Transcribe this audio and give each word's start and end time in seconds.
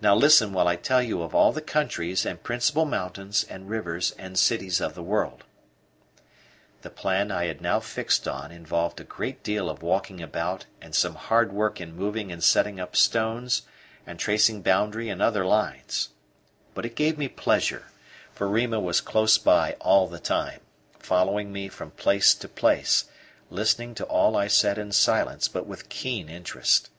Now 0.00 0.16
listen 0.16 0.52
while 0.52 0.66
I 0.66 0.74
tell 0.74 1.00
you 1.00 1.22
of 1.22 1.32
all 1.32 1.52
the 1.52 1.60
countries, 1.60 2.26
and 2.26 2.42
principal 2.42 2.84
mountains, 2.84 3.44
and 3.44 3.70
rivers, 3.70 4.10
and 4.18 4.36
cities 4.36 4.80
of 4.80 4.96
the 4.96 5.00
world." 5.04 5.44
The 6.82 6.90
plan 6.90 7.30
I 7.30 7.44
had 7.44 7.60
now 7.60 7.78
fixed 7.78 8.26
on 8.26 8.50
involved 8.50 8.98
a 9.00 9.04
great 9.04 9.44
deal 9.44 9.70
of 9.70 9.80
walking 9.80 10.20
about 10.20 10.66
and 10.82 10.92
some 10.92 11.14
hard 11.14 11.52
work 11.52 11.80
in 11.80 11.94
moving 11.94 12.32
and 12.32 12.42
setting 12.42 12.80
up 12.80 12.96
stones 12.96 13.62
and 14.04 14.18
tracing 14.18 14.62
boundary 14.62 15.08
and 15.08 15.22
other 15.22 15.44
lines; 15.46 16.08
but 16.74 16.84
it 16.84 16.96
gave 16.96 17.16
me 17.16 17.28
pleasure, 17.28 17.84
for 18.32 18.48
Rima 18.48 18.80
was 18.80 19.00
close 19.00 19.38
by 19.38 19.74
all 19.74 20.08
the 20.08 20.18
time, 20.18 20.62
following 20.98 21.52
me 21.52 21.68
from 21.68 21.92
place 21.92 22.34
to 22.34 22.48
place, 22.48 23.04
listening 23.50 23.94
to 23.94 24.04
all 24.06 24.34
I 24.34 24.48
said 24.48 24.78
in 24.78 24.90
silence 24.90 25.46
but 25.46 25.64
with 25.64 25.88
keen 25.88 26.28
interest. 26.28 26.90